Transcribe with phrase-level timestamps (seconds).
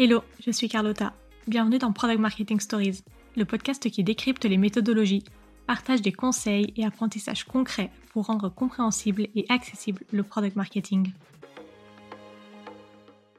[0.00, 1.12] Hello, je suis Carlotta.
[1.48, 3.02] Bienvenue dans Product Marketing Stories,
[3.36, 5.24] le podcast qui décrypte les méthodologies,
[5.66, 11.10] partage des conseils et apprentissages concrets pour rendre compréhensible et accessible le product marketing.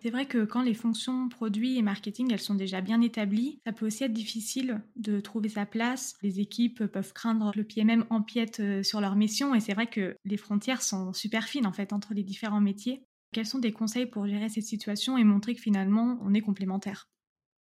[0.01, 3.71] C'est vrai que quand les fonctions produits et marketing elles sont déjà bien établies, ça
[3.71, 6.17] peut aussi être difficile de trouver sa place.
[6.21, 9.87] Les équipes peuvent craindre le pied même empiète euh, sur leur mission et c'est vrai
[9.87, 13.05] que les frontières sont super fines en fait entre les différents métiers.
[13.31, 17.09] Quels sont des conseils pour gérer cette situation et montrer que finalement on est complémentaires?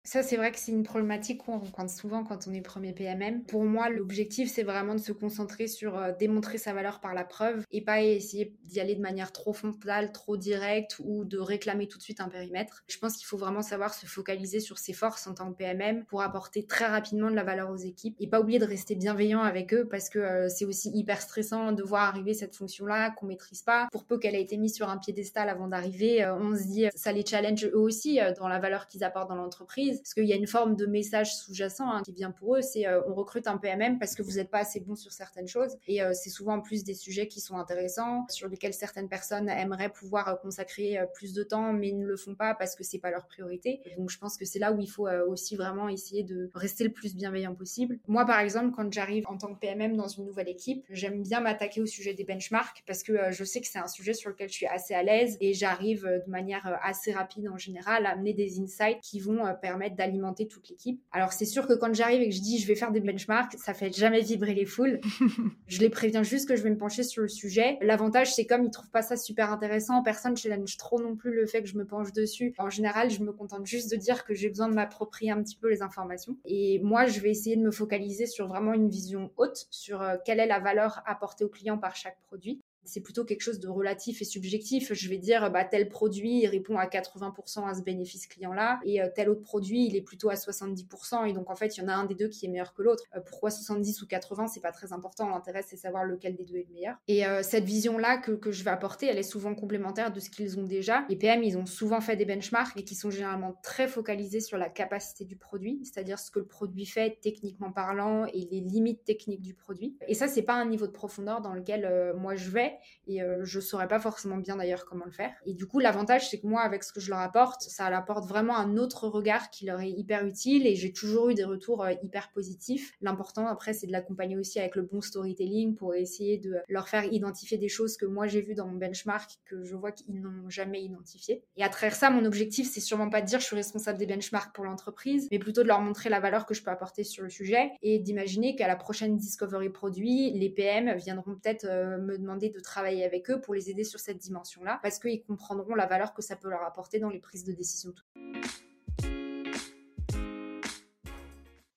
[0.06, 3.44] Ça, c'est vrai que c'est une problématique qu'on rencontre souvent quand on est premier PMM.
[3.46, 7.24] Pour moi, l'objectif, c'est vraiment de se concentrer sur euh, démontrer sa valeur par la
[7.26, 11.88] preuve et pas essayer d'y aller de manière trop frontale, trop directe ou de réclamer
[11.88, 12.84] tout de suite un périmètre.
[12.88, 16.06] Je pense qu'il faut vraiment savoir se focaliser sur ses forces en tant que PMM
[16.06, 19.42] pour apporter très rapidement de la valeur aux équipes et pas oublier de rester bienveillant
[19.42, 23.26] avec eux parce que euh, c'est aussi hyper stressant de voir arriver cette fonction-là qu'on
[23.26, 23.88] maîtrise pas.
[23.92, 26.86] Pour peu qu'elle ait été mise sur un piédestal avant d'arriver, euh, on se dit
[26.96, 30.34] ça les challenge eux aussi dans la valeur qu'ils apportent dans l'entreprise parce qu'il y
[30.34, 33.48] a une forme de message sous-jacent hein, qui vient pour eux, c'est euh, on recrute
[33.48, 35.78] un PMM parce que vous n'êtes pas assez bon sur certaines choses.
[35.88, 39.50] Et euh, c'est souvent en plus des sujets qui sont intéressants, sur lesquels certaines personnes
[39.50, 43.00] aimeraient pouvoir euh, consacrer plus de temps, mais ne le font pas parce que c'est
[43.00, 43.82] pas leur priorité.
[43.98, 46.92] Donc je pense que c'est là où il faut aussi vraiment essayer de rester le
[46.92, 48.00] plus bienveillant possible.
[48.08, 51.42] Moi, par exemple, quand j'arrive en tant que PMM dans une nouvelle équipe, j'aime bien
[51.42, 54.50] m'attaquer au sujet des benchmarks parce que je sais que c'est un sujet sur lequel
[54.50, 58.34] je suis assez à l'aise et j'arrive de manière assez rapide en général à amener
[58.34, 61.00] des insights qui vont permettre d'alimenter toute l'équipe.
[61.12, 63.56] Alors c'est sûr que quand j'arrive et que je dis je vais faire des benchmarks,
[63.58, 65.00] ça fait jamais vibrer les foules.
[65.68, 67.78] je les préviens juste que je vais me pencher sur le sujet.
[67.82, 71.46] L'avantage c'est comme ils trouvent pas ça super intéressant, personne challenge trop non plus le
[71.46, 72.54] fait que je me penche dessus.
[72.58, 75.58] En général, je me contente juste de dire que j'ai besoin de m'approprier un petit
[75.58, 76.38] peu les informations.
[76.46, 80.16] Et moi, je vais essayer de me focaliser sur vraiment une vision haute, sur euh,
[80.26, 83.68] quelle est la valeur apportée au client par chaque produit c'est plutôt quelque chose de
[83.68, 84.94] relatif et subjectif.
[84.94, 89.02] Je vais dire, bah, tel produit, il répond à 80% à ce bénéfice client-là, et
[89.02, 91.84] euh, tel autre produit, il est plutôt à 70%, et donc en fait, il y
[91.84, 93.04] en a un des deux qui est meilleur que l'autre.
[93.16, 95.30] Euh, pourquoi 70 ou 80, c'est pas très important.
[95.30, 96.96] L'intérêt, c'est savoir lequel des deux est le meilleur.
[97.08, 100.30] Et euh, cette vision-là que, que, je vais apporter, elle est souvent complémentaire de ce
[100.30, 101.06] qu'ils ont déjà.
[101.10, 104.58] Les PM, ils ont souvent fait des benchmarks, et qui sont généralement très focalisés sur
[104.58, 109.04] la capacité du produit, c'est-à-dire ce que le produit fait techniquement parlant et les limites
[109.04, 109.98] techniques du produit.
[110.08, 112.75] Et ça, c'est pas un niveau de profondeur dans lequel moi je vais
[113.08, 115.32] et euh, je saurais pas forcément bien d'ailleurs comment le faire.
[115.46, 118.00] Et du coup, l'avantage, c'est que moi, avec ce que je leur apporte, ça leur
[118.00, 121.44] apporte vraiment un autre regard qui leur est hyper utile et j'ai toujours eu des
[121.44, 122.94] retours euh, hyper positifs.
[123.02, 127.06] L'important après, c'est de l'accompagner aussi avec le bon storytelling pour essayer de leur faire
[127.12, 130.50] identifier des choses que moi j'ai vues dans mon benchmark que je vois qu'ils n'ont
[130.50, 131.44] jamais identifiées.
[131.58, 134.06] Et à travers ça, mon objectif, c'est sûrement pas de dire je suis responsable des
[134.06, 137.24] benchmarks pour l'entreprise, mais plutôt de leur montrer la valeur que je peux apporter sur
[137.24, 142.18] le sujet et d'imaginer qu'à la prochaine discovery produit, les PM viendront peut-être euh, me
[142.18, 145.86] demander de travailler avec eux pour les aider sur cette dimension-là, parce qu'ils comprendront la
[145.86, 147.94] valeur que ça peut leur apporter dans les prises de décision.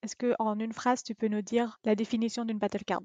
[0.02, 3.02] Est-ce que en une phrase, tu peux nous dire la définition d'une battle card?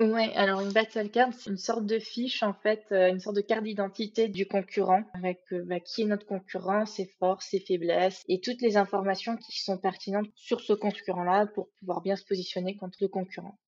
[0.00, 3.36] Ouais, alors une battle card, c'est une sorte de fiche, en fait, euh, une sorte
[3.36, 7.60] de carte d'identité du concurrent, avec euh, bah, qui est notre concurrent, ses forces, ses
[7.60, 12.24] faiblesses, et toutes les informations qui sont pertinentes sur ce concurrent-là pour pouvoir bien se
[12.24, 13.58] positionner contre le concurrent.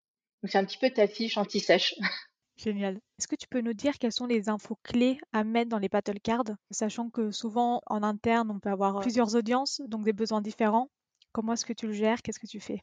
[0.42, 1.96] Donc c'est un petit peu ta fiche anti-sèche.
[2.62, 3.00] Génial.
[3.18, 5.88] Est-ce que tu peux nous dire quelles sont les infos clés à mettre dans les
[5.88, 10.40] battle cards, sachant que souvent en interne, on peut avoir plusieurs audiences, donc des besoins
[10.40, 10.88] différents?
[11.32, 12.22] Comment est-ce que tu le gères?
[12.22, 12.80] Qu'est-ce que tu fais?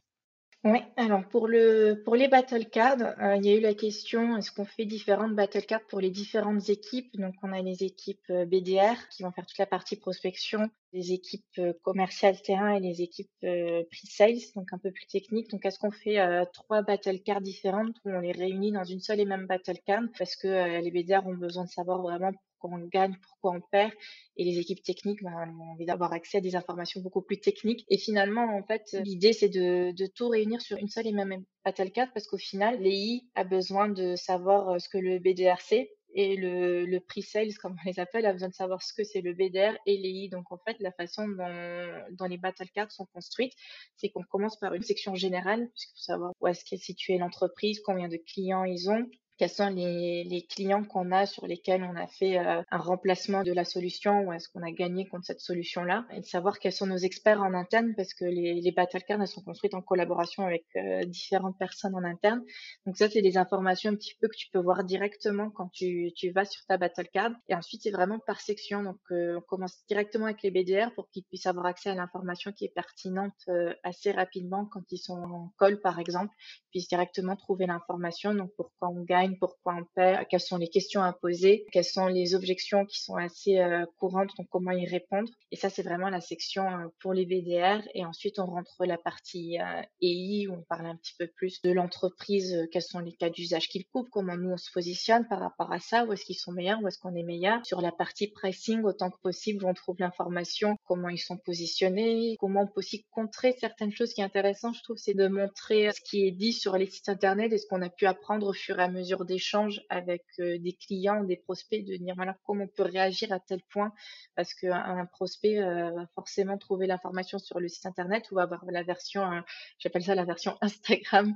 [0.62, 4.36] Oui, alors pour le pour les battle cards, euh, il y a eu la question
[4.36, 7.16] est-ce qu'on fait différentes battle cards pour les différentes équipes?
[7.18, 11.12] Donc on a les équipes euh, BDR qui vont faire toute la partie prospection, les
[11.12, 15.48] équipes euh, commerciales terrain et les équipes pre-sales, donc un peu plus techniques.
[15.50, 16.18] Donc est-ce qu'on fait
[16.52, 20.02] trois battle cards différentes ou on les réunit dans une seule et même battle card?
[20.18, 23.92] Parce que les BDR ont besoin de savoir vraiment pourquoi on gagne, pourquoi on perd.
[24.36, 27.84] Et les équipes techniques ben, ont envie d'avoir accès à des informations beaucoup plus techniques.
[27.88, 31.44] Et finalement, en fait, l'idée, c'est de, de, tout réunir sur une seule et même
[31.64, 35.60] battle card parce qu'au final, l'EI a besoin de savoir euh, ce que le BDR
[35.60, 39.04] sait et le, le pre-sales, comme on les appelle, a besoin de savoir ce que
[39.04, 40.28] c'est le BDR et l'EI.
[40.28, 43.52] Donc, en fait, la façon dont, dont les battle cards sont construites,
[43.96, 47.80] c'est qu'on commence par une section générale, puisqu'il faut savoir où est-ce qu'est située l'entreprise,
[47.80, 49.06] combien de clients ils ont,
[49.40, 53.54] quels sont les, clients qu'on a sur lesquels on a fait euh, un remplacement de
[53.54, 56.86] la solution ou est-ce qu'on a gagné contre cette solution-là et de savoir quels sont
[56.86, 60.44] nos experts en interne parce que les, les battle cards elles sont construites en collaboration
[60.44, 62.42] avec euh, différentes personnes en interne.
[62.84, 66.12] Donc ça c'est des informations un petit peu que tu peux voir directement quand tu,
[66.34, 68.82] vas sur ta battle card et ensuite c'est vraiment par section.
[68.82, 72.52] Donc euh, on commence directement avec les BDR pour qu'ils puissent avoir accès à l'information
[72.52, 73.48] qui est pertinente
[73.84, 76.34] assez rapidement quand ils sont en call par exemple,
[76.72, 81.02] puissent directement trouver l'information donc pourquoi on gagne pourquoi on paie, quelles sont les questions
[81.02, 85.30] à poser, quelles sont les objections qui sont assez euh, courantes, donc comment y répondre.
[85.50, 87.82] Et ça, c'est vraiment la section euh, pour les BDR.
[87.94, 89.58] Et ensuite, on rentre la partie
[90.02, 93.68] EI où on parle un petit peu plus de l'entreprise, quels sont les cas d'usage
[93.68, 96.52] qu'ils couvrent, comment nous on se positionne par rapport à ça, où est-ce qu'ils sont
[96.52, 97.64] meilleurs, où est-ce qu'on est meilleur.
[97.64, 102.62] Sur la partie pricing, autant que possible, on trouve l'information, comment ils sont positionnés, comment
[102.62, 106.00] on peut aussi contrer certaines choses qui est intéressant, je trouve, c'est de montrer ce
[106.00, 108.78] qui est dit sur les sites internet et ce qu'on a pu apprendre au fur
[108.78, 112.68] et à mesure d'échanges avec euh, des clients, des prospects, de dire voilà comment on
[112.68, 113.92] peut réagir à tel point,
[114.36, 118.64] parce qu'un prospect euh, va forcément trouver l'information sur le site internet ou va avoir
[118.66, 119.40] la version, euh,
[119.78, 121.34] j'appelle ça la version Instagram,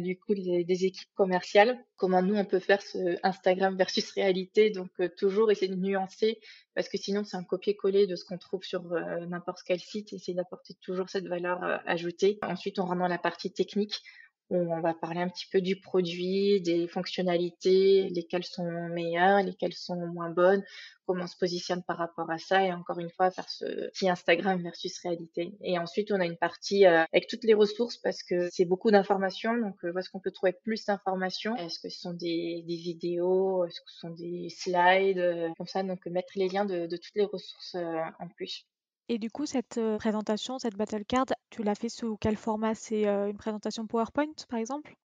[0.00, 1.78] du coup des équipes commerciales.
[1.96, 6.40] Comment nous on peut faire ce Instagram versus réalité, donc toujours essayer de nuancer
[6.74, 8.82] parce que sinon c'est un copier-coller de ce qu'on trouve sur
[9.28, 12.38] n'importe quel site, essayer d'apporter toujours cette valeur ajoutée.
[12.42, 14.02] Ensuite, on rentre dans la partie technique
[14.50, 19.96] on va parler un petit peu du produit, des fonctionnalités, lesquelles sont meilleures, lesquelles sont
[19.96, 20.62] moins bonnes,
[21.06, 24.08] comment on se positionne par rapport à ça et encore une fois faire ce petit
[24.08, 25.52] Instagram versus réalité.
[25.62, 28.90] Et ensuite, on a une partie euh, avec toutes les ressources parce que c'est beaucoup
[28.90, 29.56] d'informations.
[29.56, 31.56] Donc, euh, où est-ce qu'on peut trouver plus d'informations?
[31.56, 33.64] Est-ce que ce sont des, vidéos?
[33.64, 35.18] Est-ce que ce sont des slides?
[35.18, 37.76] Euh, Comme ça, donc mettre les liens de, de toutes les ressources
[38.18, 38.66] en plus.
[39.08, 42.74] Et du coup, cette présentation, cette battle card, tu l'as fait sous quel format?
[42.74, 44.96] C'est, une présentation PowerPoint, par exemple?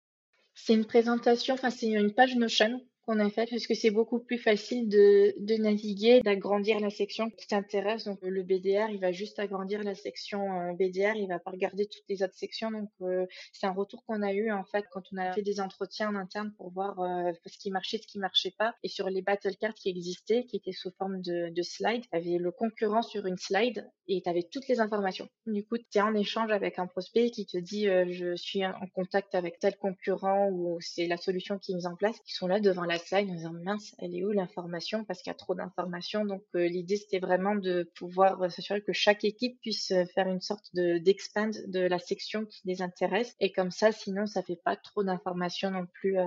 [0.55, 4.19] C'est une présentation, enfin c'est une page Notion qu'on a fait parce que c'est beaucoup
[4.19, 8.03] plus facile de, naviguer, d'agrandir la section qui t'intéresse.
[8.03, 11.87] Donc le BDR, il va juste agrandir la section euh, BDR, il va pas regarder
[11.87, 12.69] toutes les autres sections.
[12.69, 15.59] Donc euh, c'est un retour qu'on a eu en fait quand on a fait des
[15.59, 18.75] entretiens en interne pour voir euh, ce qui marchait, ce qui marchait pas.
[18.83, 22.15] Et sur les battle cards qui existaient, qui étaient sous forme de, de slide, tu
[22.15, 25.27] avais le concurrent sur une slide et tu avais toutes les informations.
[25.47, 28.87] Du coup, tu es en échange avec un prospect qui te dit je suis en
[28.93, 32.15] contact avec tel concurrent ou c'est la solution qui est mise en place.
[32.27, 35.03] Ils sont là devant la slide en disant mince, elle est où l'information?
[35.03, 36.25] Parce qu'il y a trop d'informations.
[36.25, 40.27] Donc euh, l'idée c'était vraiment de pouvoir euh, s'assurer que chaque équipe puisse euh, faire
[40.27, 44.43] une sorte de d'expand de la section qui les intéresse et comme ça sinon ça
[44.43, 46.17] fait pas trop d'informations non plus.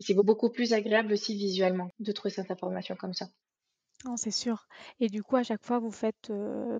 [0.00, 3.26] c'est beaucoup plus agréable aussi visuellement de trouver cette information comme ça.
[4.16, 4.66] C'est sûr.
[5.00, 6.30] Et du coup, à chaque fois, vous faites,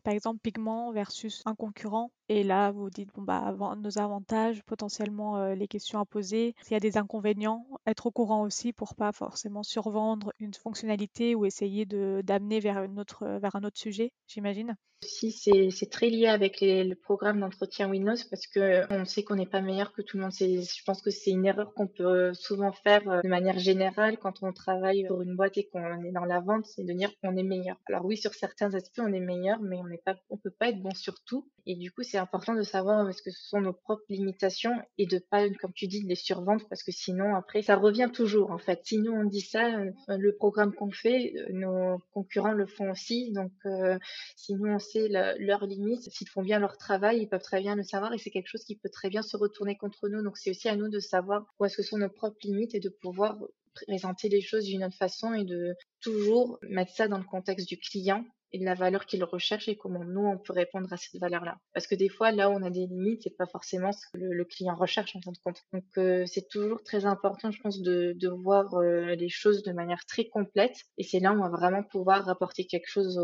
[0.04, 2.12] par exemple, pigment versus un concurrent.
[2.28, 6.54] Et là, vous dites, bon, bah, nos avantages, potentiellement les questions à poser.
[6.62, 11.34] S'il y a des inconvénients, être au courant aussi pour pas forcément survendre une fonctionnalité
[11.34, 14.76] ou essayer de d'amener vers une autre, vers un autre sujet, j'imagine.
[15.02, 19.46] Si c'est très lié avec le programme d'entretien Windows parce que on sait qu'on n'est
[19.46, 20.32] pas meilleur que tout le monde.
[20.32, 24.52] Je pense que c'est une erreur qu'on peut souvent faire de manière générale quand on
[24.52, 27.42] travaille pour une boîte et qu'on est dans la vente, c'est de dire qu'on est
[27.42, 27.76] meilleur.
[27.86, 30.68] Alors oui, sur certains aspects, on est meilleur, mais on n'est pas, on peut pas
[30.68, 31.48] être bon sur tout.
[31.68, 35.18] Et du coup, c'est important de savoir ce que sont nos propres limitations et de
[35.18, 38.58] pas, comme tu dis, de les survendre parce que sinon, après, ça revient toujours, en
[38.58, 38.80] fait.
[38.84, 42.90] Si nous, on dit ça, euh, le programme qu'on fait, euh, nos concurrents le font
[42.90, 43.32] aussi.
[43.32, 43.98] Donc, euh,
[44.36, 47.74] si nous, on sait leurs limites, s'ils font bien leur travail, ils peuvent très bien
[47.74, 50.22] le savoir et c'est quelque chose qui peut très bien se retourner contre nous.
[50.22, 52.80] Donc, c'est aussi à nous de savoir où est-ce que sont nos propres limites et
[52.80, 53.38] de pouvoir
[53.86, 57.78] présenter les choses d'une autre façon et de toujours mettre ça dans le contexte du
[57.78, 61.20] client et de la valeur qu'il recherche et comment nous on peut répondre à cette
[61.20, 61.58] valeur-là.
[61.74, 64.18] Parce que des fois là où on a des limites, c'est pas forcément ce que
[64.18, 65.62] le, client recherche en fin de compte.
[65.72, 69.72] Donc euh, c'est toujours très important, je pense, de, de voir euh, les choses de
[69.72, 73.18] manière très complète et c'est là où on va vraiment pouvoir rapporter quelque chose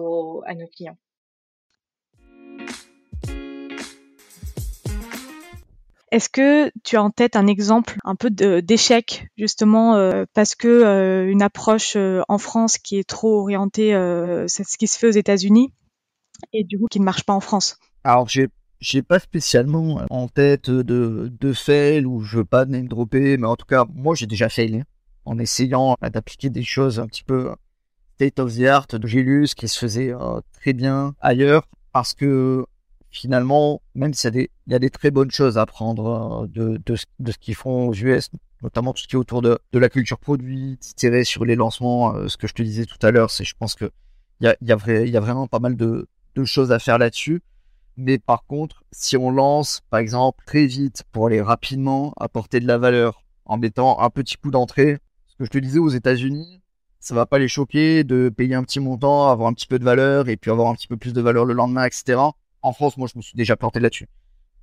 [0.46, 0.98] à nos clients.
[6.12, 10.68] Est-ce que tu as en tête un exemple un peu d'échec justement euh, parce que
[10.68, 13.92] euh, une approche euh, en France qui est trop orientée,
[14.46, 15.72] c'est ce qui se fait aux États-Unis
[16.52, 17.78] et du coup qui ne marche pas en France?
[18.04, 22.88] Alors j'ai j'ai pas spécialement en tête de, de fail ou je veux pas name
[22.88, 24.82] dropper, mais en tout cas moi j'ai déjà failé
[25.24, 27.54] en essayant d'appliquer des choses un petit peu
[28.16, 30.12] state of the art de Gélus qui se faisait
[30.60, 32.66] très bien ailleurs parce que
[33.12, 37.54] finalement, même s'il y, a des très bonnes choses à prendre euh, de, ce qu'ils
[37.54, 38.30] font aux US,
[38.62, 42.28] notamment tout ce qui est autour de, la culture produit, tirer sur les lancements, euh,
[42.28, 43.90] ce que je te disais tout à l'heure, c'est je pense que
[44.40, 47.42] il y a vraiment pas mal de, de choses à faire là-dessus.
[47.96, 52.66] Mais par contre, si on lance, par exemple, très vite pour aller rapidement apporter de
[52.66, 56.60] la valeur en mettant un petit coup d'entrée, ce que je te disais aux États-Unis,
[56.98, 59.84] ça va pas les choquer de payer un petit montant, avoir un petit peu de
[59.84, 62.18] valeur et puis avoir un petit peu plus de valeur le lendemain, etc
[62.62, 64.08] en France, moi, je me suis déjà planté là-dessus.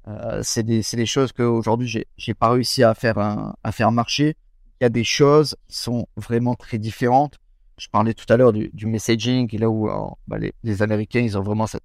[0.08, 4.36] Euh, c'est des, des choses qu'aujourd'hui, j'ai, j'ai pas réussi à faire, à faire marcher.
[4.80, 7.38] Il y a des choses qui sont vraiment très différentes.
[7.78, 9.90] Je parlais tout à l'heure du, du messaging, là où
[10.28, 11.84] bah, les, Américains, ils ont vraiment cette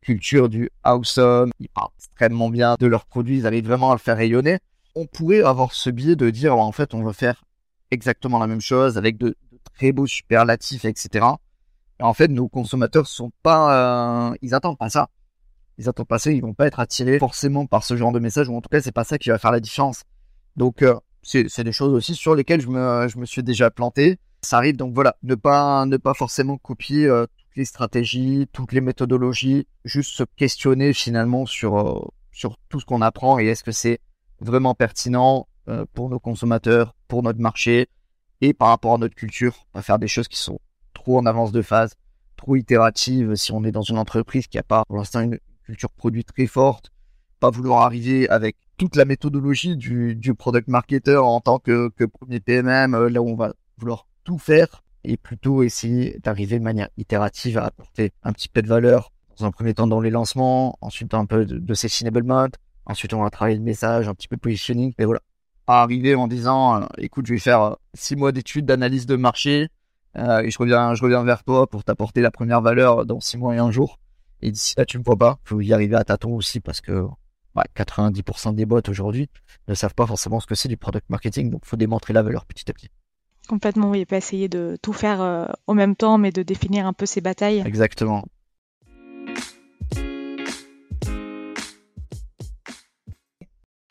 [0.00, 1.50] culture du awesome.
[1.58, 3.38] Ils parlent extrêmement bien de leurs produits.
[3.38, 4.58] Ils arrivent vraiment à le faire rayonner.
[4.94, 7.44] On pourrait avoir ce biais de dire, en fait, on va faire
[7.90, 9.36] exactement la même chose avec de,
[9.74, 11.26] très beaux superlatifs, etc.
[12.00, 15.08] Et en fait, nos consommateurs sont pas, euh, ils attendent pas ça.
[15.78, 18.48] Ils attendent pas ça, ils vont pas être attirés forcément par ce genre de message,
[18.48, 20.02] ou en tout cas, c'est pas ça qui va faire la différence.
[20.56, 24.18] Donc, euh, c'est des choses aussi sur lesquelles je me, je me suis déjà planté.
[24.42, 28.72] Ça arrive, donc voilà, ne pas, ne pas forcément copier euh, toutes les stratégies, toutes
[28.72, 33.72] les méthodologies, juste se questionner finalement sur, sur tout ce qu'on apprend et est-ce que
[33.72, 33.98] c'est
[34.40, 35.48] vraiment pertinent
[35.94, 37.88] pour nos consommateurs, pour notre marché,
[38.40, 40.58] et par rapport à notre culture, pas faire des choses qui sont
[40.94, 41.94] trop en avance de phase,
[42.36, 45.90] trop itératives si on est dans une entreprise qui n'a pas pour l'instant une culture
[45.90, 46.92] produit très forte,
[47.40, 52.40] pas vouloir arriver avec toute la méthodologie du, du product marketer en tant que, premier
[52.40, 56.88] PMM, euh, là où on va vouloir tout faire, et plutôt essayer d'arriver de manière
[56.96, 60.78] itérative à apporter un petit peu de valeur, dans un premier temps dans les lancements,
[60.80, 62.48] ensuite un peu de, de enablement,
[62.86, 65.20] ensuite on va travailler le message, un petit peu positioning, et voilà
[65.68, 69.68] arriver en disant euh, écoute, je vais faire euh, six mois d'études d'analyse de marché
[70.14, 73.54] et je reviens, je reviens vers toi pour t'apporter la première valeur dans six mois
[73.54, 73.98] et un jour.
[74.42, 75.38] Et d'ici là, tu me vois pas.
[75.44, 77.06] Faut y arriver à tâtons aussi parce que
[77.76, 79.30] 90% des bots aujourd'hui
[79.68, 81.50] ne savent pas forcément ce que c'est du product marketing.
[81.50, 82.90] Donc, faut démontrer la valeur petit à petit.
[83.48, 84.04] Complètement, oui.
[84.04, 87.62] Pas essayer de tout faire au même temps, mais de définir un peu ses batailles.
[87.64, 88.24] Exactement.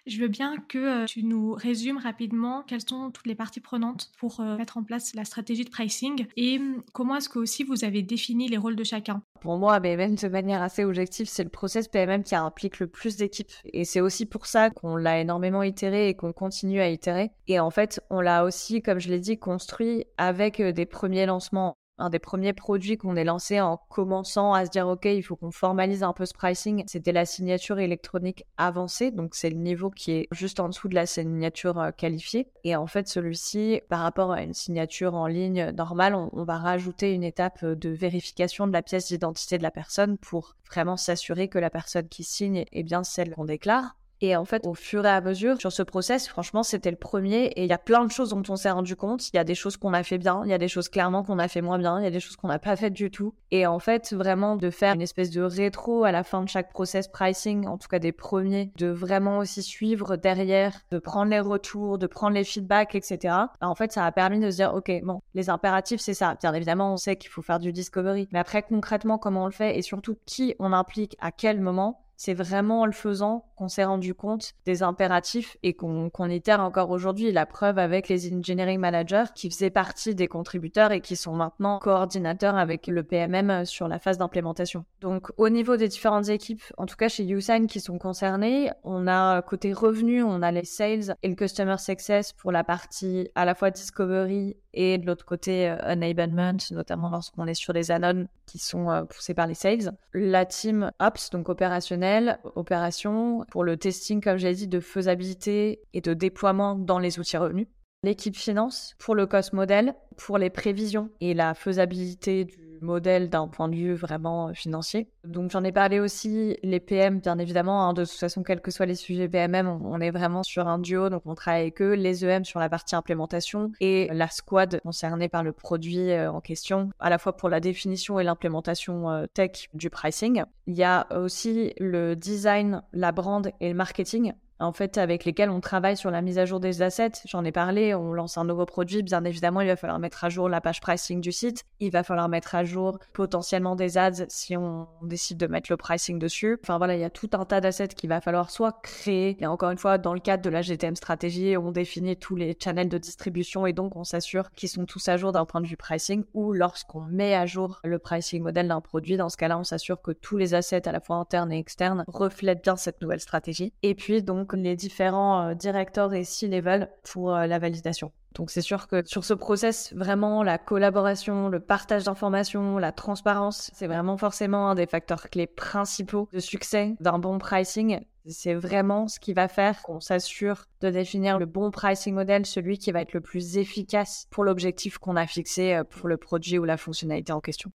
[0.06, 4.12] Je veux bien que euh, tu nous résumes rapidement quelles sont toutes les parties prenantes
[4.20, 7.64] pour euh, mettre en place la stratégie de pricing et hum, comment est-ce que aussi
[7.64, 9.24] vous avez défini les rôles de chacun?
[9.42, 13.18] Pour moi, même de manière assez objective, c'est le process PMM qui implique le plus
[13.18, 13.52] d'équipes.
[13.66, 17.32] Et c'est aussi pour ça qu'on l'a énormément itéré et qu'on continue à itérer.
[17.48, 21.26] Et en fait, on l'a aussi, comme je l'ai dit, construit avec euh, des premiers
[21.26, 25.24] lancements un des premiers produits qu'on ait lancé en commençant à se dire ok il
[25.24, 29.12] faut qu'on formalise un peu ce pricing c'était la signature électronique avancée.
[29.12, 32.48] Donc c'est le niveau qui est juste en dessous de la signature euh, qualifiée.
[32.64, 37.14] Et en fait celui-ci par rapport à une signature en ligne normale on, va rajouter
[37.14, 41.48] une étape euh, de vérification de la pièce d'identité de la personne pour vraiment s'assurer
[41.48, 45.06] que la personne qui signe est bien celle qu'on déclare et en fait, au fur
[45.06, 47.46] et à mesure, sur ce process, franchement, c'était le premier.
[47.56, 49.30] Et il y a plein de choses dont on s'est rendu compte.
[49.30, 51.24] Il y a des choses qu'on a fait bien, il y a des choses clairement
[51.24, 53.12] qu'on a fait moins bien, il y a des choses qu'on n'a pas faites du
[53.12, 53.34] tout.
[53.52, 56.72] Et en fait, vraiment de faire une espèce de rétro à la fin de chaque
[56.72, 61.40] process pricing, en tout cas des premiers, de vraiment aussi suivre derrière, de prendre les
[61.40, 63.18] retours, de prendre les feedbacks, etc.
[63.24, 66.36] Bah, en fait, ça a permis de se dire, OK, bon, les impératifs, c'est ça.
[66.42, 68.28] Bien évidemment, on sait qu'il faut faire du discovery.
[68.32, 72.05] Mais après, concrètement, comment on le fait et surtout qui on implique à quel moment,
[72.18, 76.60] c'est vraiment en le faisant qu'on s'est rendu compte des impératifs et qu'on qu itère
[76.62, 77.32] encore aujourd'hui.
[77.32, 81.80] La preuve avec les engineering managers qui faisaient partie des contributeurs et qui sont maintenant
[81.80, 84.86] coordinateurs avec le PMM sur la phase d'implémentation.
[85.02, 89.08] Donc au niveau des différentes équipes, en tout cas chez Usain qui sont concernées, on
[89.08, 93.46] a côté revenus, on a les sales et le customer success pour la partie à
[93.46, 98.28] la fois discovery et de l'autre côté euh, enablement, notamment lorsqu'on est sur les annons
[98.46, 99.92] qui sont euh, poussés par les sales.
[100.14, 106.02] La team ops, donc opérationnel, opération, pour le testing, comme j'ai dit, de faisabilité et
[106.02, 107.68] de déploiement dans les outils revenus.
[108.04, 113.48] L'équipe finance pour le cost model, pour les prévisions et la faisabilité du modèle d'un
[113.48, 115.10] point de vue vraiment euh, financier.
[115.26, 118.72] Donc j'en ai parlé aussi, les PM, bien évidemment, hein, de toute façon, quels que
[118.72, 121.94] soient les sujets PMM, on, est vraiment sur un duo, donc on travaille avec eux,
[121.94, 126.42] les EM sur la partie implémentation et la squad concernée par le produit euh, en
[126.42, 130.44] question, à la fois pour la définition et l'implémentation euh, tech du pricing.
[130.68, 135.50] Il y a aussi le design, la brand et le marketing en fait, avec lesquels
[135.50, 137.12] on travaille sur la mise à jour des assets.
[137.26, 140.30] J'en ai parlé, on lance un nouveau produit, bien évidemment, il va falloir mettre à
[140.30, 144.26] jour la page pricing du site, il va falloir mettre à jour potentiellement des ads
[144.28, 146.60] si on décide de mettre le pricing dessus.
[146.62, 149.48] Enfin voilà, il y a tout un tas d'assets qu'il va falloir soit créer, et
[149.48, 152.88] encore une fois, dans le cadre de la GTM stratégie, on définit tous les channels
[152.88, 155.78] de distribution et donc on s'assure qu'ils sont tous à jour d'un point de vue
[155.78, 159.64] pricing, ou lorsqu'on met à jour le pricing modèle d'un produit, dans ce cas-là, on
[159.64, 163.20] s'assure que tous les assets, à la fois internes et externes, reflètent bien cette nouvelle
[163.20, 163.74] stratégie.
[163.82, 168.12] Et puis donc, les différents euh, directeurs et C-level pour euh, la validation.
[168.36, 173.72] Donc c'est sûr que sur ce process, vraiment la collaboration, le partage d'informations, la transparence,
[173.74, 178.02] c'est vraiment forcément un des facteurs clés principaux de succès d'un bon pricing.
[178.28, 182.78] C'est vraiment ce qui va faire qu'on s'assure de définir le bon pricing model, celui
[182.78, 186.58] qui va être le plus efficace pour l'objectif qu'on a fixé euh, pour le produit
[186.58, 187.72] ou la fonctionnalité en question.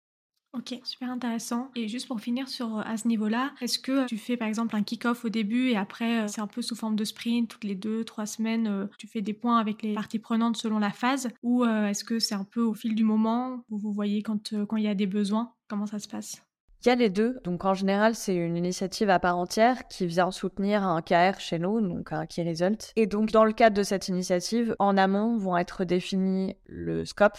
[0.56, 1.70] Ok, super intéressant.
[1.74, 4.82] Et juste pour finir sur à ce niveau-là, est-ce que tu fais par exemple un
[4.82, 7.74] kick-off au début et après euh, c'est un peu sous forme de sprint toutes les
[7.74, 11.28] deux, trois semaines, euh, tu fais des points avec les parties prenantes selon la phase
[11.42, 14.54] ou euh, est-ce que c'est un peu au fil du moment où vous voyez quand
[14.66, 15.52] quand il y a des besoins?
[15.68, 16.42] Comment ça se passe?
[16.84, 17.38] Il y a les deux.
[17.44, 21.58] Donc en général, c'est une initiative à part entière qui vient soutenir un KR chez
[21.58, 22.92] nous, donc un Key Result.
[22.96, 27.38] Et donc dans le cadre de cette initiative, en amont vont être définis le scope,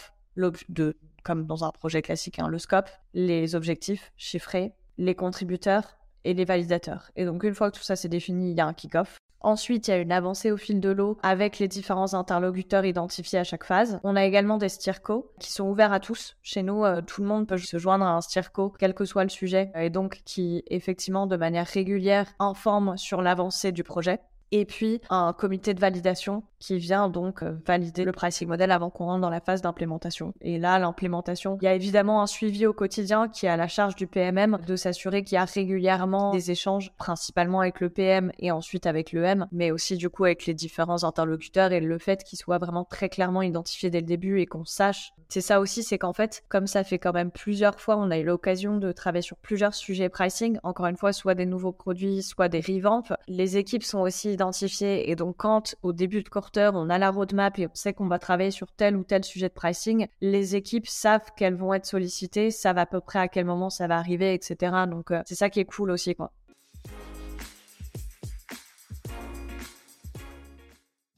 [0.70, 0.98] de,
[1.28, 6.46] comme dans un projet classique, hein, le scope, les objectifs chiffrés, les contributeurs et les
[6.46, 7.12] validateurs.
[7.18, 9.18] Et donc une fois que tout ça c'est défini, il y a un kick-off.
[9.42, 13.38] Ensuite, il y a une avancée au fil de l'eau avec les différents interlocuteurs identifiés
[13.38, 14.00] à chaque phase.
[14.04, 16.36] On a également des stirco qui sont ouverts à tous.
[16.42, 19.24] Chez nous, euh, tout le monde peut se joindre à un stirco, quel que soit
[19.24, 24.20] le sujet, et donc qui effectivement de manière régulière informe sur l'avancée du projet
[24.52, 28.90] et puis un comité de validation qui vient donc euh, valider le pricing model avant
[28.90, 30.34] qu'on rentre dans la phase d'implémentation.
[30.42, 33.68] Et là, l'implémentation, il y a évidemment un suivi au quotidien qui est à la
[33.68, 38.32] charge du PMM de s'assurer qu'il y a régulièrement des échanges, principalement avec le PM
[38.40, 41.98] et ensuite avec le M, mais aussi du coup avec les différents interlocuteurs et le
[42.00, 45.14] fait qu'ils soient vraiment très clairement identifiés dès le début et qu'on sache.
[45.30, 48.18] C'est ça aussi, c'est qu'en fait, comme ça fait quand même plusieurs fois, on a
[48.18, 52.24] eu l'occasion de travailler sur plusieurs sujets pricing, encore une fois, soit des nouveaux produits,
[52.24, 53.04] soit des revamps.
[53.28, 54.37] Les équipes sont aussi
[54.82, 58.08] et donc quand au début de quarter, on a la roadmap et on sait qu'on
[58.08, 61.86] va travailler sur tel ou tel sujet de pricing, les équipes savent qu'elles vont être
[61.86, 64.74] sollicitées, savent à peu près à quel moment ça va arriver, etc.
[64.90, 66.32] Donc euh, c'est ça qui est cool aussi, quoi.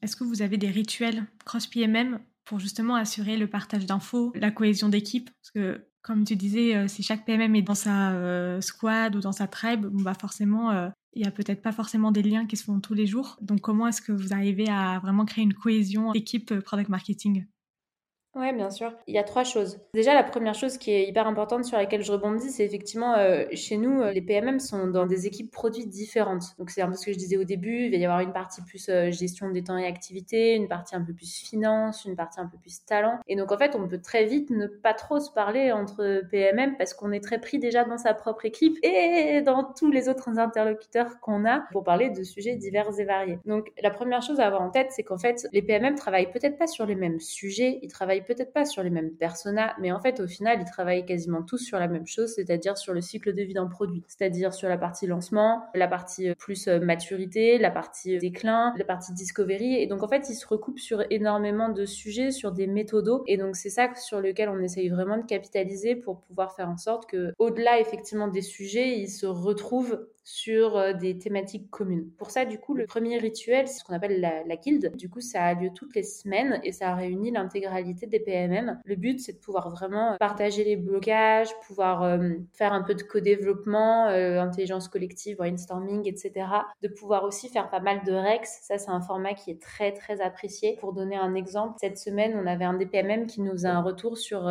[0.02, 4.90] Est-ce que vous avez des rituels cross-PMM pour justement assurer le partage d'infos, la cohésion
[4.90, 5.30] d'équipe?
[6.02, 9.48] Comme tu disais, euh, si chaque PMM est dans sa euh, squad ou dans sa
[9.48, 12.64] tribe, on va forcément, euh, il y a peut-être pas forcément des liens qui se
[12.64, 13.38] font tous les jours.
[13.42, 17.46] Donc, comment est-ce que vous arrivez à vraiment créer une cohésion équipe product marketing?
[18.40, 18.94] Ouais, bien sûr.
[19.06, 19.80] Il y a trois choses.
[19.94, 23.44] Déjà, la première chose qui est hyper importante sur laquelle je rebondis, c'est effectivement euh,
[23.52, 26.56] chez nous, euh, les PMM sont dans des équipes produits différentes.
[26.58, 27.88] Donc, c'est un peu ce que je disais au début.
[27.88, 30.96] Il va y avoir une partie plus euh, gestion des temps et activités, une partie
[30.96, 33.20] un peu plus finance, une partie un peu plus talent.
[33.28, 36.78] Et donc, en fait, on peut très vite ne pas trop se parler entre PMM
[36.78, 40.40] parce qu'on est très pris déjà dans sa propre équipe et dans tous les autres
[40.40, 43.40] interlocuteurs qu'on a pour parler de sujets divers et variés.
[43.46, 46.58] Donc, la première chose à avoir en tête, c'est qu'en fait, les PMM travaillent peut-être
[46.58, 50.00] pas sur les mêmes sujets, ils travaillent peut-être pas sur les mêmes personas, mais en
[50.00, 53.34] fait, au final, ils travaillent quasiment tous sur la même chose, c'est-à-dire sur le cycle
[53.34, 57.58] de vie d'un produit, c'est-à-dire sur la partie lancement, la partie euh, plus euh, maturité,
[57.58, 59.82] la partie euh, déclin, la partie discovery.
[59.82, 63.24] Et donc, en fait, ils se recoupent sur énormément de sujets, sur des méthodos.
[63.26, 66.78] Et donc, c'est ça sur lequel on essaye vraiment de capitaliser pour pouvoir faire en
[66.78, 72.12] sorte que, au-delà effectivement des sujets, ils se retrouvent sur euh, des thématiques communes.
[72.20, 74.96] Pour ça, du coup, le premier rituel, c'est ce qu'on appelle la, la, guilde.
[74.96, 78.80] Du coup, ça a lieu toutes les semaines et ça réunit l'intégralité des PMM.
[78.86, 83.02] Le but, c'est de pouvoir vraiment partager les blocages, pouvoir euh, faire un peu de
[83.02, 86.46] co-développement, euh, intelligence collective, brainstorming, etc.
[86.84, 88.60] De pouvoir aussi faire pas mal de Rex.
[88.62, 90.78] Ça, c'est un format qui est très, très apprécié.
[90.80, 93.82] Pour donner un exemple, cette semaine, on avait un des PMM qui nous a un
[93.82, 94.48] retour sur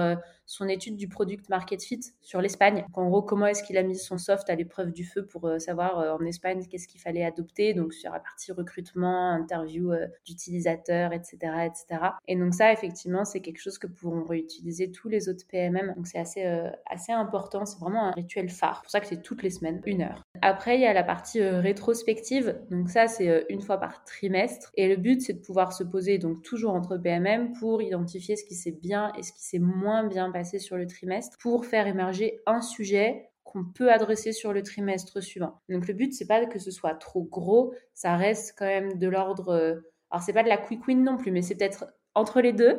[0.49, 2.85] son étude du product market fit sur l'Espagne.
[2.95, 5.59] En gros, comment est-ce qu'il a mis son soft à l'épreuve du feu pour euh,
[5.59, 10.07] savoir euh, en Espagne qu'est-ce qu'il fallait adopter, donc sur la partie recrutement, interview euh,
[10.25, 12.01] d'utilisateurs, etc., etc.
[12.27, 15.93] Et donc ça, effectivement, c'est quelque chose que pourront réutiliser tous les autres PMM.
[15.95, 16.45] Donc c'est assez,
[16.87, 18.77] assez important, c'est vraiment un rituel phare.
[18.77, 20.23] C'est pour ça que c'est toutes les semaines, une heure.
[20.41, 22.59] Après, il y a la partie rétrospective.
[22.71, 24.71] Donc ça, c'est une fois par trimestre.
[24.77, 28.45] Et le but, c'est de pouvoir se poser donc toujours entre PMM pour identifier ce
[28.45, 31.87] qui s'est bien et ce qui s'est moins bien passé sur le trimestre pour faire
[31.87, 35.61] émerger un sujet qu'on peut adresser sur le trimestre suivant.
[35.69, 39.09] Donc le but c'est pas que ce soit trop gros, ça reste quand même de
[39.09, 39.75] l'ordre euh,
[40.11, 42.77] alors c'est pas de la quick win non plus mais c'est peut-être entre les deux.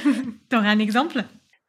[0.48, 1.22] T'aurais un exemple?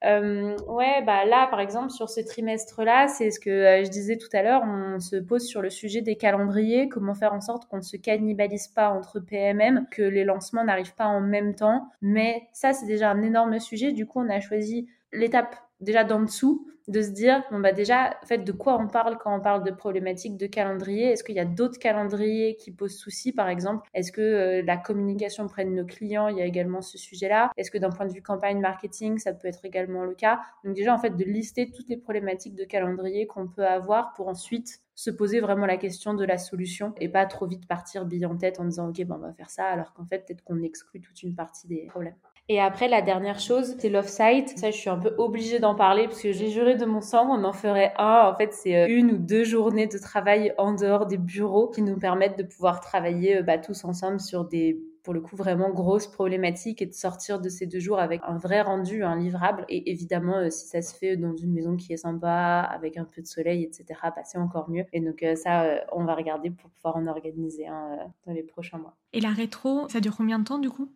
[0.06, 4.18] Euh, ouais, bah là, par exemple, sur ce trimestre-là, c'est ce que euh, je disais
[4.18, 7.70] tout à l'heure, on se pose sur le sujet des calendriers, comment faire en sorte
[7.70, 11.88] qu'on ne se cannibalise pas entre PMM, que les lancements n'arrivent pas en même temps.
[12.02, 13.94] Mais ça, c'est déjà un énorme sujet.
[13.94, 18.18] Du coup, on a choisi l'étape déjà d'en dessous, de se dire, bon bah déjà,
[18.22, 21.12] en fait, de quoi on parle quand on parle de problématiques de calendrier?
[21.12, 24.78] Est-ce qu'il y a d'autres calendriers qui posent souci, par exemple Est-ce que euh, la
[24.78, 27.52] communication auprès de nos clients, il y a également ce sujet-là?
[27.56, 30.42] Est-ce que d'un point de vue campagne marketing, ça peut être également le cas?
[30.66, 34.28] Donc déjà, en fait, de lister toutes les problématiques de calendrier qu'on peut avoir pour
[34.28, 38.26] ensuite se poser vraiment la question de la solution et pas trop vite partir bille
[38.26, 40.62] en tête en disant ok bon on va faire ça alors qu'en fait peut-être qu'on
[40.62, 42.14] exclut toute une partie des problèmes.
[42.50, 44.58] Et après, la dernière chose, c'est l'off-site.
[44.58, 47.30] Ça, je suis un peu obligée d'en parler parce que j'ai juré de mon sang,
[47.30, 48.30] on en ferait un.
[48.30, 51.82] En fait, c'est euh, une ou deux journées de travail en dehors des bureaux qui
[51.82, 55.70] nous permettent de pouvoir travailler euh, bah, tous ensemble sur des pour le coup vraiment
[55.70, 59.66] grosses problématiques et de sortir de ces deux jours avec un vrai rendu, un livrable.
[59.70, 63.06] Et évidemment, euh, si ça se fait dans une maison qui est sympa, avec un
[63.06, 64.86] peu de soleil, etc., bah, c'est encore mieux.
[64.92, 68.96] Et donc ça, on va regarder pour pouvoir en organiser un dans les prochains mois.
[69.14, 70.90] Et la rétro, ça dure combien de temps du coup?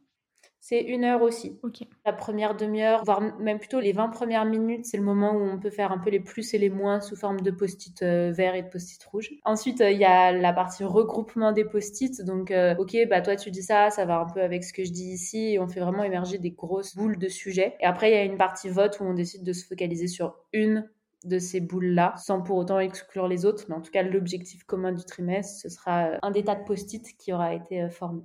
[0.68, 1.58] C'est une heure aussi.
[2.06, 5.58] La première demi-heure, voire même plutôt les 20 premières minutes, c'est le moment où on
[5.58, 8.54] peut faire un peu les plus et les moins sous forme de post-it euh, verts
[8.54, 9.32] et de post-it rouges.
[9.46, 12.22] Ensuite, euh, il y a la partie regroupement des post-it.
[12.22, 14.84] Donc, euh, ok, bah toi tu dis ça, ça va un peu avec ce que
[14.84, 17.78] je dis ici, et on fait vraiment émerger des grosses boules de sujets.
[17.80, 20.36] Et après, il y a une partie vote où on décide de se focaliser sur
[20.52, 20.90] une
[21.24, 23.64] de ces boules-là, sans pour autant exclure les autres.
[23.70, 27.16] Mais en tout cas, l'objectif commun du trimestre, ce sera un des tas de post-it
[27.18, 28.24] qui aura été formé.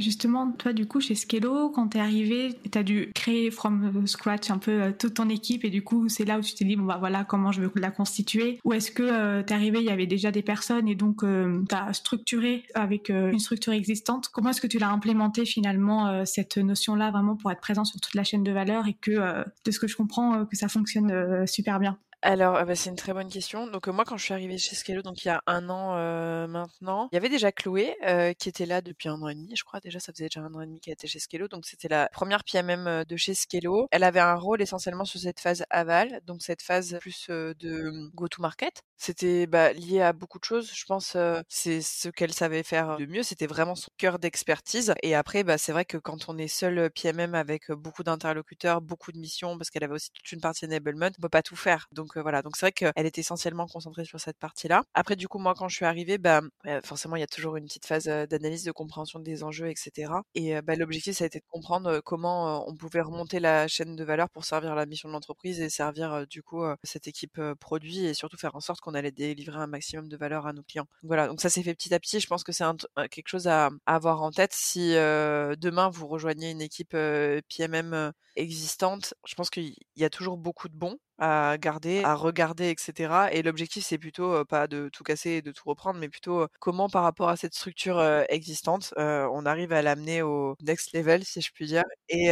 [0.00, 4.58] Justement, toi, du coup, chez Skello, quand t'es arrivé, t'as dû créer from scratch un
[4.58, 6.84] peu euh, toute ton équipe et du coup, c'est là où tu t'es dit, bon,
[6.84, 8.58] bah voilà, comment je veux la constituer.
[8.64, 11.62] Ou est-ce que euh, t'es arrivé, il y avait déjà des personnes et donc euh,
[11.68, 14.28] t'as structuré avec une structure existante?
[14.28, 18.14] Comment est-ce que tu l'as implémenté finalement, cette notion-là, vraiment pour être présent sur toute
[18.14, 21.78] la chaîne de valeur et que, de ce que je comprends, que ça fonctionne super
[21.78, 21.98] bien?
[22.22, 23.66] Alors, euh, bah, c'est une très bonne question.
[23.66, 25.96] Donc, euh, moi, quand je suis arrivée chez Scalo, donc il y a un an
[25.96, 27.96] euh, maintenant, il y avait déjà Chloé
[28.38, 29.80] qui était là depuis un an et demi, je crois.
[29.80, 31.48] Déjà, ça faisait déjà un an et demi qu'elle était chez Scalo.
[31.48, 33.88] Donc, c'était la première PMM de chez Scalo.
[33.90, 38.82] Elle avait un rôle essentiellement sur cette phase aval, donc cette phase plus de go-to-market.
[38.96, 40.70] C'était bah, lié à beaucoup de choses.
[40.74, 41.16] Je pense
[41.48, 43.22] c'est ce qu'elle savait faire de mieux.
[43.22, 44.94] C'était vraiment son cœur d'expertise.
[45.02, 49.12] Et après, bah, c'est vrai que quand on est seul PMM avec beaucoup d'interlocuteurs, beaucoup
[49.12, 51.88] de missions, parce qu'elle avait aussi toute une partie enablement, on peut pas tout faire.
[51.92, 54.82] Donc donc voilà, donc c'est vrai qu'elle est essentiellement concentrée sur cette partie-là.
[54.94, 56.40] Après, du coup, moi, quand je suis arrivée, bah,
[56.82, 60.12] forcément, il y a toujours une petite phase d'analyse, de compréhension des enjeux, etc.
[60.34, 64.04] Et bah, l'objectif, ça a été de comprendre comment on pouvait remonter la chaîne de
[64.04, 68.14] valeur pour servir la mission de l'entreprise et servir du coup cette équipe produit et
[68.14, 70.86] surtout faire en sorte qu'on allait délivrer un maximum de valeur à nos clients.
[71.02, 72.18] Voilà, donc ça s'est fait petit à petit.
[72.20, 72.64] Je pense que c'est
[73.10, 79.14] quelque chose à, avoir en tête si demain vous rejoignez une équipe PMM existante.
[79.26, 83.28] Je pense qu'il y a toujours beaucoup de bons à garder, à regarder, etc.
[83.32, 86.88] Et l'objectif, c'est plutôt pas de tout casser et de tout reprendre, mais plutôt comment
[86.88, 91.50] par rapport à cette structure existante, on arrive à l'amener au next level, si je
[91.52, 92.28] puis dire, et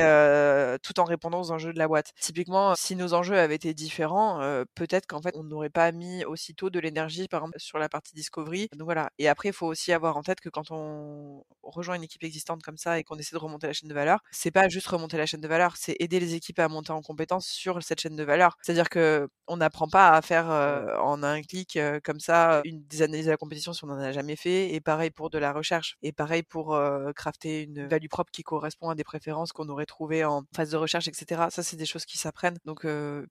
[0.82, 2.12] tout en répondant aux enjeux de la boîte.
[2.18, 4.40] Typiquement, si nos enjeux avaient été différents,
[4.74, 8.14] peut-être qu'en fait, on n'aurait pas mis aussitôt de l'énergie, par exemple, sur la partie
[8.14, 8.68] discovery.
[8.74, 9.10] Donc voilà.
[9.18, 12.62] Et après, il faut aussi avoir en tête que quand on rejoint une équipe existante
[12.62, 15.18] comme ça et qu'on essaie de remonter la chaîne de valeur, c'est pas juste remonter
[15.18, 18.16] la chaîne de valeur, c'est aider les équipes à monter en compétence sur cette chaîne
[18.16, 18.56] de valeur.
[18.62, 20.48] C'est-à-dire que on n'apprend pas à faire
[21.02, 24.12] en un clic comme ça une des analyses de la compétition si on n'en a
[24.12, 24.74] jamais fait.
[24.74, 25.96] Et pareil pour de la recherche.
[26.02, 26.78] Et pareil pour
[27.16, 30.76] crafter une value propre qui correspond à des préférences qu'on aurait trouvées en phase de
[30.76, 31.46] recherche, etc.
[31.50, 32.58] Ça, c'est des choses qui s'apprennent.
[32.64, 32.86] Donc,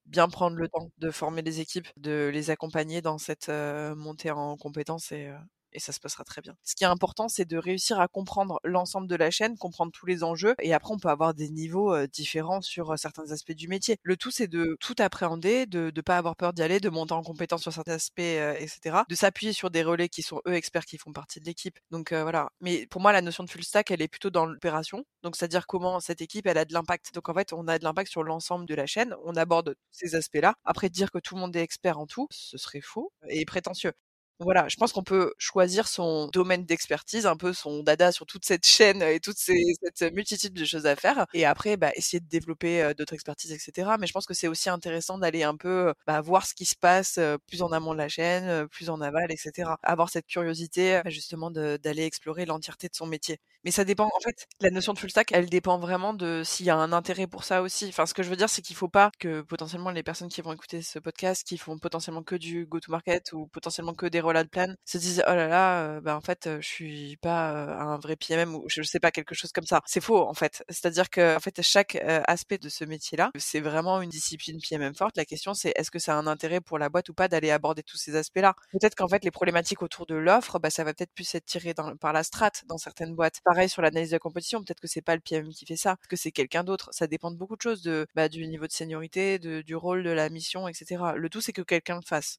[0.06, 4.58] bien prendre le temps de former les équipes, de les accompagner dans cette montée en
[4.58, 5.32] compétences et,
[5.74, 6.56] et ça se passera très bien.
[6.64, 10.06] Ce qui est important, c'est de réussir à comprendre l'ensemble de la chaîne, comprendre tous
[10.06, 13.98] les enjeux, et après on peut avoir des niveaux différents sur certains aspects du métier.
[14.04, 17.14] Le tout, c'est de tout appréhender, de ne pas avoir peur d'y aller, de monter
[17.14, 18.98] en compétence sur certains aspects, etc.
[19.10, 21.80] De s'appuyer sur des relais qui sont eux experts, qui font partie de l'équipe.
[21.92, 22.50] Donc voilà.
[22.62, 25.04] Mais pour moi, la notion de full stack, elle est plutôt dans l'opération.
[25.24, 27.14] Donc c'est-à-dire comment cette équipe, elle a de l'impact.
[27.14, 29.16] Donc en fait, on a de l'impact sur l'ensemble de la chaîne.
[29.26, 30.54] On aborde ces aspects-là.
[30.66, 33.94] Après, dire que tout le monde est expert en tout, ce serait faux et prétentieux.
[34.40, 38.46] Voilà, je pense qu'on peut choisir son domaine d'expertise, un peu son dada sur toute
[38.46, 41.26] cette chaîne et toute cette multitude de choses à faire.
[41.34, 43.90] Et après, bah, essayer de développer d'autres expertises, etc.
[44.00, 46.76] Mais je pense que c'est aussi intéressant d'aller un peu bah, voir ce qui se
[46.76, 49.72] passe plus en amont de la chaîne, plus en aval, etc.
[49.82, 53.40] Avoir cette curiosité, justement, d'aller explorer l'entièreté de son métier.
[53.64, 56.68] Mais ça dépend, en fait, la notion de full stack, elle dépend vraiment de s'il
[56.68, 57.88] y a un intérêt pour ça aussi.
[57.90, 60.42] Enfin, ce que je veux dire, c'est qu'il faut pas que potentiellement les personnes qui
[60.42, 64.74] vont écouter ce podcast, qui font potentiellement que du go-to-market ou potentiellement que des plan
[64.86, 68.66] se disent oh là là bah en fait je suis pas un vrai PMM ou
[68.68, 70.64] je sais pas quelque chose comme ça c'est faux en fait.
[70.70, 71.96] C'est-à-dire que en fait chaque
[72.28, 75.18] aspect de ce métier là c'est vraiment une discipline PMM forte.
[75.18, 77.52] La question c'est est-ce que ça a un intérêt pour la boîte ou pas d'aller
[77.52, 80.84] aborder tous ces aspects là peut-être qu'en fait les problématiques autour de l'offre bah ça
[80.84, 83.42] va peut-être plus être tiré par la strate dans certaines boîtes.
[83.44, 85.98] Pareil sur l'analyse de la compétition peut-être que c'est pas le PMM qui fait ça
[86.10, 86.90] que c'est quelqu'un d'autre.
[86.92, 90.30] Ça dépend de beaucoup de choses bah, du niveau de seniorité du rôle de la
[90.30, 92.38] mission etc le tout c'est que quelqu'un le fasse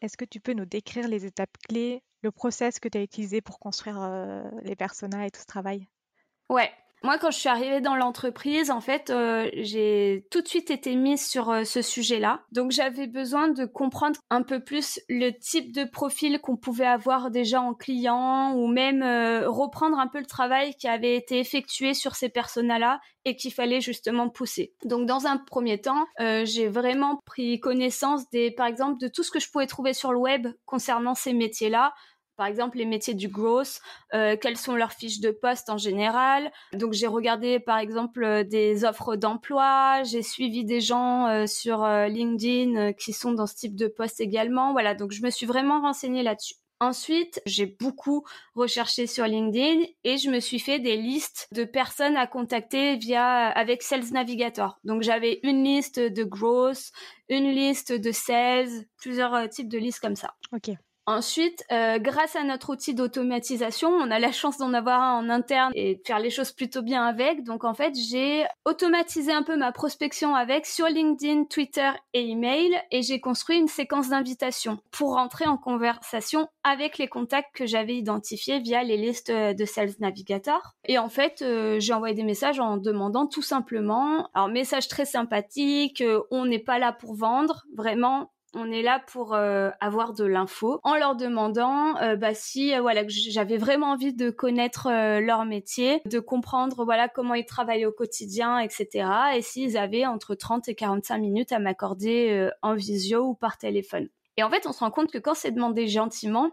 [0.00, 3.40] Est-ce que tu peux nous décrire les étapes clés, le process que tu as utilisé
[3.40, 3.98] pour construire
[4.62, 5.88] les personas et tout ce travail?
[6.48, 6.70] Ouais,
[7.04, 10.96] moi, quand je suis arrivée dans l'entreprise, en fait, euh, j'ai tout de suite été
[10.96, 12.42] mise sur euh, ce sujet-là.
[12.50, 17.30] Donc, j'avais besoin de comprendre un peu plus le type de profil qu'on pouvait avoir
[17.30, 21.94] déjà en client ou même euh, reprendre un peu le travail qui avait été effectué
[21.94, 24.72] sur ces personas-là et qu'il fallait justement pousser.
[24.84, 29.30] Donc, dans un premier temps, j'ai vraiment pris connaissance des, par exemple, de tout ce
[29.30, 31.92] que je pouvais trouver sur le web concernant ces métiers-là
[32.38, 33.80] par exemple les métiers du growth,
[34.14, 36.50] euh, quelles sont leurs fiches de poste en général.
[36.72, 41.84] Donc j'ai regardé par exemple euh, des offres d'emploi, j'ai suivi des gens euh, sur
[41.84, 44.72] LinkedIn qui sont dans ce type de poste également.
[44.72, 46.54] Voilà, donc je me suis vraiment renseignée là-dessus.
[46.80, 48.24] Ensuite, j'ai beaucoup
[48.54, 53.48] recherché sur LinkedIn et je me suis fait des listes de personnes à contacter via
[53.48, 54.78] avec Sales Navigator.
[54.84, 56.92] Donc j'avais une liste de growth,
[57.28, 60.34] une liste de sales, plusieurs types de listes comme ça.
[60.52, 60.70] Ok.
[61.10, 65.30] Ensuite, euh, grâce à notre outil d'automatisation, on a la chance d'en avoir un en
[65.30, 67.44] interne et de faire les choses plutôt bien avec.
[67.44, 72.78] Donc en fait, j'ai automatisé un peu ma prospection avec sur LinkedIn, Twitter et email
[72.90, 77.96] et j'ai construit une séquence d'invitations pour rentrer en conversation avec les contacts que j'avais
[77.96, 80.74] identifiés via les listes de Sales Navigator.
[80.84, 85.06] Et en fait, euh, j'ai envoyé des messages en demandant tout simplement, alors message très
[85.06, 90.14] sympathique, euh, on n'est pas là pour vendre, vraiment on est là pour euh, avoir
[90.14, 94.88] de l'info en leur demandant euh, bah, si euh, voilà j'avais vraiment envie de connaître
[95.20, 99.08] leur métier, de comprendre voilà comment ils travaillent au quotidien, etc.
[99.36, 104.08] Et s'ils avaient entre 30 et 45 minutes à m'accorder en visio ou par téléphone.
[104.36, 106.50] Et en fait, on se rend compte que quand c'est demandé gentiment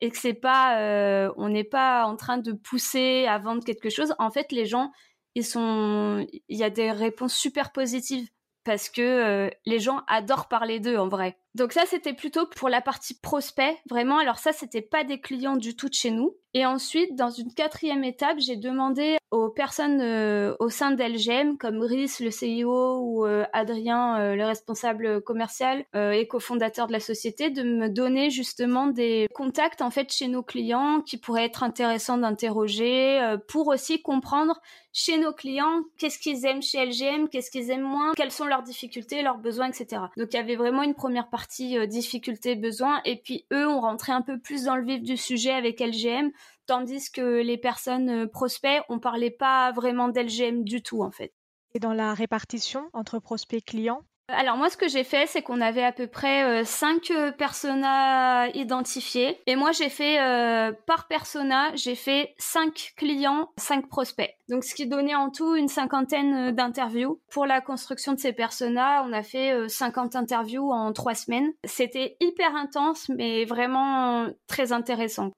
[0.00, 4.14] et que c'est pas, on n'est pas en train de pousser à vendre quelque chose,
[4.18, 4.90] en fait, les gens
[5.36, 8.28] ils sont, il y a des réponses super positives
[8.64, 11.36] parce que euh, les gens adorent parler d'eux en vrai.
[11.54, 14.18] Donc ça c'était plutôt pour la partie prospect, vraiment.
[14.18, 16.36] Alors ça c'était pas des clients du tout de chez nous.
[16.52, 21.80] Et ensuite dans une quatrième étape j'ai demandé aux personnes euh, au sein d'LGM comme
[21.80, 27.62] Rhys le CEO ou euh, Adrien le responsable commercial et cofondateur de la société de
[27.62, 33.36] me donner justement des contacts en fait chez nos clients qui pourraient être intéressants d'interroger
[33.46, 34.60] pour aussi comprendre
[34.92, 38.62] chez nos clients qu'est-ce qu'ils aiment chez LGM, qu'est-ce qu'ils aiment moins, quelles sont leurs
[38.62, 40.02] difficultés, leurs besoins, etc.
[40.16, 43.80] Donc il y avait vraiment une première partie euh, difficultés, besoins, et puis eux ont
[43.80, 46.30] rentré un peu plus dans le vif du sujet avec LGM,
[46.66, 51.32] tandis que les personnes euh, prospects, on parlait pas vraiment d'LGM du tout en fait.
[51.74, 55.42] Et dans la répartition entre prospects et clients, alors moi, ce que j'ai fait, c'est
[55.42, 59.40] qu'on avait à peu près 5 euh, euh, personas identifiés.
[59.46, 64.32] Et moi, j'ai fait, euh, par persona, j'ai fait 5 clients, 5 prospects.
[64.48, 67.20] Donc ce qui donnait en tout une cinquantaine d'interviews.
[67.30, 71.52] Pour la construction de ces personas, on a fait 50 interviews en 3 semaines.
[71.64, 75.30] C'était hyper intense, mais vraiment très intéressant.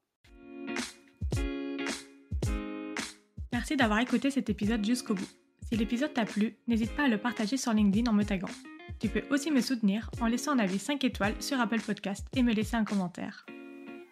[3.63, 5.29] Merci d'avoir écouté cet épisode jusqu'au bout.
[5.69, 8.51] Si l'épisode t'a plu, n'hésite pas à le partager sur LinkedIn en me taguant.
[8.99, 12.43] Tu peux aussi me soutenir en laissant un avis 5 étoiles sur Apple Podcast et
[12.43, 13.47] me laisser un commentaire.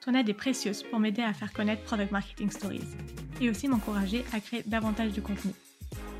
[0.04, 2.94] Ton aide est précieuse pour m'aider à faire connaître Product Marketing Stories
[3.40, 5.50] et aussi m'encourager à créer davantage de contenu.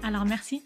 [0.03, 0.65] Alors merci